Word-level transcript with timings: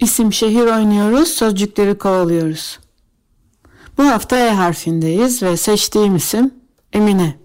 İsim 0.00 0.32
şehir 0.32 0.66
oynuyoruz, 0.66 1.28
sözcükleri 1.28 1.98
kovalıyoruz. 1.98 2.78
Bu 3.98 4.04
hafta 4.04 4.38
E 4.38 4.50
harfindeyiz 4.50 5.42
ve 5.42 5.56
seçtiğim 5.56 6.16
isim 6.16 6.54
Emine. 6.92 7.38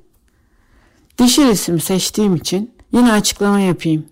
Dişil 1.17 1.47
isim 1.49 1.79
seçtiğim 1.79 2.35
için 2.35 2.71
yine 2.91 3.11
açıklama 3.11 3.59
yapayım. 3.59 4.05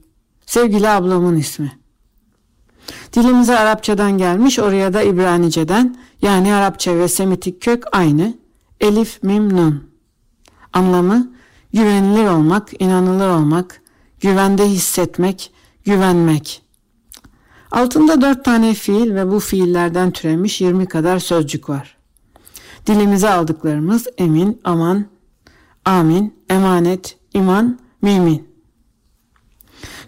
Sevgili 0.46 0.90
ablamın 0.90 1.38
ismi. 1.38 1.72
Dilimize 3.14 3.60
Arapçadan 3.60 4.18
gelmiş, 4.18 4.60
oraya 4.60 4.94
da 4.94 5.02
İbranice'den 5.02 5.98
yani 6.22 6.54
Arapça 6.54 6.96
ve 6.96 7.08
Semitik 7.08 7.62
kök 7.62 7.84
aynı. 7.92 8.34
Elif, 8.80 9.24
mim, 9.24 9.58
nun. 9.58 9.92
Anlamı 10.74 11.32
güvenilir 11.74 12.28
olmak, 12.28 12.82
inanılır 12.82 13.30
olmak, 13.30 13.82
güvende 14.20 14.66
hissetmek, 14.66 15.52
güvenmek. 15.86 16.62
Altında 17.72 18.22
dört 18.22 18.46
tane 18.46 18.74
fiil 18.74 19.16
ve 19.16 19.32
bu 19.32 19.40
fiillerden 19.40 20.12
türemiş 20.12 20.62
20 20.62 20.86
kadar 20.86 21.20
sözcük 21.20 21.70
var. 21.70 21.98
Dilimize 22.88 23.30
aldıklarımız 23.30 24.08
emin, 24.18 24.62
aman, 24.64 25.06
amin, 25.86 26.34
emanet, 26.50 27.18
iman, 27.34 27.80
mümin. 28.02 28.52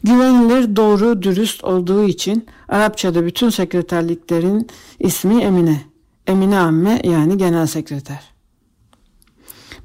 Güvenilir, 0.04 0.76
doğru, 0.76 1.22
dürüst 1.22 1.64
olduğu 1.64 2.04
için 2.04 2.46
Arapçada 2.68 3.26
bütün 3.26 3.50
sekreterliklerin 3.50 4.68
ismi 5.00 5.42
Emine. 5.44 5.82
Emine 6.28 6.60
Amme 6.60 7.02
yani 7.04 7.38
genel 7.38 7.68
sekreter. 7.68 8.34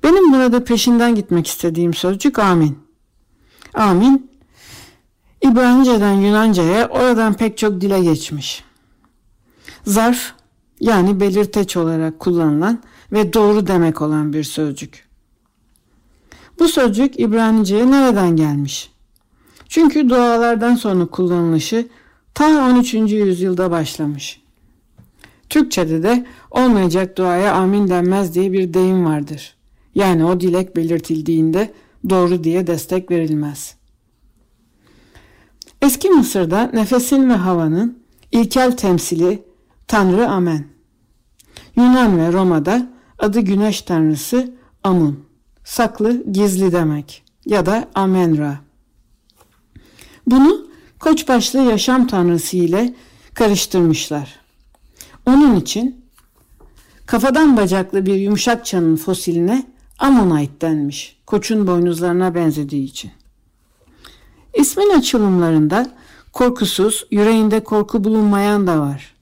Benim 0.02 0.32
burada 0.32 0.64
peşinden 0.64 1.14
gitmek 1.14 1.46
istediğim 1.46 1.94
sözcük 1.94 2.38
amin. 2.38 2.78
Amin 3.74 4.30
İbranice'den 5.42 6.12
Yunanca'ya 6.12 6.89
oradan 6.89 7.34
pek 7.34 7.58
çok 7.58 7.81
dile 7.81 8.00
geçmiş. 8.00 8.64
Zarf 9.84 10.33
yani 10.81 11.20
belirteç 11.20 11.77
olarak 11.77 12.19
kullanılan 12.19 12.83
ve 13.12 13.33
doğru 13.33 13.66
demek 13.66 14.03
olan 14.03 14.33
bir 14.33 14.44
sözcük. 14.44 15.09
Bu 16.59 16.69
sözcük 16.69 17.20
İbranice'ye 17.20 17.91
nereden 17.91 18.36
gelmiş? 18.36 18.91
Çünkü 19.69 20.09
dualardan 20.09 20.75
sonra 20.75 21.06
kullanılışı 21.06 21.89
ta 22.34 22.70
13. 22.70 22.94
yüzyılda 22.94 23.70
başlamış. 23.70 24.41
Türkçe'de 25.48 26.03
de 26.03 26.27
olmayacak 26.50 27.19
duaya 27.19 27.55
amin 27.55 27.89
denmez 27.89 28.34
diye 28.34 28.53
bir 28.53 28.75
deyim 28.75 29.06
vardır. 29.06 29.55
Yani 29.94 30.25
o 30.25 30.41
dilek 30.41 30.77
belirtildiğinde 30.77 31.72
doğru 32.11 32.44
diye 32.44 32.66
destek 32.66 33.11
verilmez. 33.11 33.77
Eski 35.82 36.10
Mısır'da 36.10 36.70
nefesin 36.74 37.30
ve 37.30 37.34
havanın 37.34 38.02
ilkel 38.32 38.76
temsili 38.76 39.42
Tanrı 39.86 40.28
Amen. 40.28 40.64
Yunan 41.76 42.18
ve 42.18 42.32
Roma'da 42.32 42.88
adı 43.19 43.41
güneş 43.41 43.82
tanrısı 43.82 44.54
Amun. 44.84 45.25
Saklı, 45.64 46.32
gizli 46.32 46.72
demek 46.72 47.22
ya 47.47 47.66
da 47.66 47.88
Amenra. 47.94 48.60
Bunu 50.26 50.66
koçbaşlı 51.00 51.62
yaşam 51.62 52.06
tanrısı 52.06 52.56
ile 52.56 52.94
karıştırmışlar. 53.34 54.41
Onun 55.26 55.56
için 55.56 56.04
kafadan 57.06 57.56
bacaklı 57.56 58.06
bir 58.06 58.14
yumuşak 58.14 58.66
çanın 58.66 58.97
fosiline 58.97 59.66
Ammonite 59.98 60.60
denmiş. 60.60 61.20
Koçun 61.26 61.66
boynuzlarına 61.66 62.34
benzediği 62.34 62.84
için. 62.84 63.10
İsmin 64.58 64.98
açılımlarında 64.98 65.91
korkusuz, 66.32 67.06
yüreğinde 67.10 67.60
korku 67.60 68.04
bulunmayan 68.04 68.66
da 68.66 68.80
var. 68.80 69.14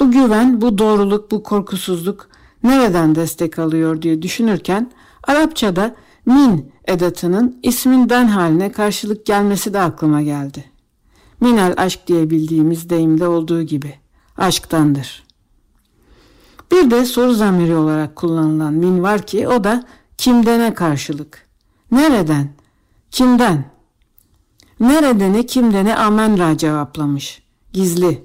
Bu 0.00 0.10
güven, 0.10 0.60
bu 0.60 0.78
doğruluk, 0.78 1.30
bu 1.30 1.42
korkusuzluk 1.42 2.28
nereden 2.62 3.14
destek 3.14 3.58
alıyor 3.58 4.02
diye 4.02 4.22
düşünürken 4.22 4.90
Arapçada 5.26 5.94
min 6.26 6.72
edatının 6.84 7.58
ismin 7.62 8.10
ben 8.10 8.26
haline 8.26 8.72
karşılık 8.72 9.26
gelmesi 9.26 9.74
de 9.74 9.80
aklıma 9.80 10.22
geldi. 10.22 10.64
Minel 11.40 11.74
aşk 11.76 12.06
diye 12.06 12.30
bildiğimiz 12.30 12.90
deyimde 12.90 13.28
olduğu 13.28 13.62
gibi 13.62 13.94
aşktandır. 14.36 15.24
Bir 16.72 16.90
de 16.90 17.04
soru 17.04 17.34
zamiri 17.34 17.76
olarak 17.76 18.16
kullanılan 18.16 18.74
min 18.74 19.02
var 19.02 19.22
ki 19.22 19.48
o 19.48 19.64
da 19.64 19.84
kimdene 20.18 20.74
karşılık. 20.74 21.46
Nereden? 21.90 22.48
Kimden? 23.10 23.75
Neredeni 24.80 25.46
kimdeni 25.46 25.94
amenra 25.94 26.58
cevaplamış. 26.58 27.42
Gizli. 27.72 28.24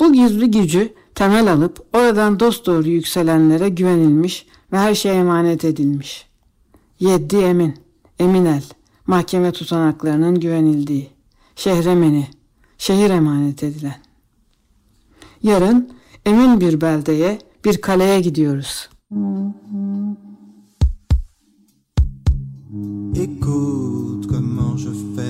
Bu 0.00 0.12
gizli 0.12 0.50
gücü 0.50 0.94
temel 1.14 1.52
alıp 1.52 1.86
oradan 1.94 2.40
dosdoğru 2.40 2.88
yükselenlere 2.88 3.68
güvenilmiş 3.68 4.46
ve 4.72 4.78
her 4.78 4.94
şey 4.94 5.18
emanet 5.18 5.64
edilmiş. 5.64 6.26
Yeddi 7.00 7.36
emin, 7.36 7.74
eminel, 8.18 8.62
mahkeme 9.06 9.52
tutanaklarının 9.52 10.40
güvenildiği, 10.40 11.10
şehremeni, 11.56 12.28
şehir 12.78 13.10
emanet 13.10 13.62
edilen. 13.62 13.96
Yarın 15.42 15.90
emin 16.26 16.60
bir 16.60 16.80
beldeye, 16.80 17.38
bir 17.64 17.80
kaleye 17.80 18.20
gidiyoruz. 18.20 18.88
Écoute 23.14 24.28
comment 24.28 24.78
je 24.78 24.90
fais 25.14 25.29